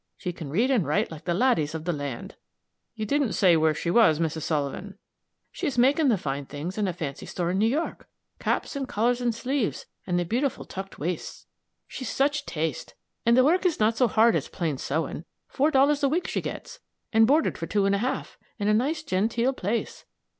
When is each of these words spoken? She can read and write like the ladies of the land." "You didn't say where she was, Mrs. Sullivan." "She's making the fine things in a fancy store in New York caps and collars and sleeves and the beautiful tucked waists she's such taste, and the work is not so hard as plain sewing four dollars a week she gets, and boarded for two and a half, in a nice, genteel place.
She 0.17 0.33
can 0.33 0.49
read 0.49 0.71
and 0.71 0.83
write 0.83 1.11
like 1.11 1.25
the 1.25 1.33
ladies 1.35 1.75
of 1.75 1.85
the 1.85 1.93
land." 1.93 2.33
"You 2.95 3.05
didn't 3.05 3.33
say 3.33 3.55
where 3.55 3.75
she 3.75 3.91
was, 3.91 4.17
Mrs. 4.19 4.41
Sullivan." 4.41 4.97
"She's 5.51 5.77
making 5.77 6.07
the 6.07 6.17
fine 6.17 6.47
things 6.47 6.79
in 6.79 6.87
a 6.87 6.91
fancy 6.93 7.27
store 7.27 7.51
in 7.51 7.59
New 7.59 7.67
York 7.67 8.07
caps 8.39 8.75
and 8.75 8.87
collars 8.87 9.21
and 9.21 9.35
sleeves 9.35 9.85
and 10.07 10.17
the 10.17 10.25
beautiful 10.25 10.65
tucked 10.65 10.97
waists 10.97 11.45
she's 11.87 12.09
such 12.09 12.47
taste, 12.47 12.95
and 13.27 13.37
the 13.37 13.43
work 13.43 13.63
is 13.63 13.79
not 13.79 13.95
so 13.95 14.07
hard 14.07 14.35
as 14.35 14.47
plain 14.47 14.79
sewing 14.79 15.23
four 15.47 15.69
dollars 15.69 16.01
a 16.01 16.09
week 16.09 16.25
she 16.25 16.41
gets, 16.41 16.79
and 17.13 17.27
boarded 17.27 17.55
for 17.55 17.67
two 17.67 17.85
and 17.85 17.93
a 17.93 17.99
half, 17.99 18.39
in 18.57 18.67
a 18.67 18.73
nice, 18.73 19.03
genteel 19.03 19.53
place. 19.53 20.05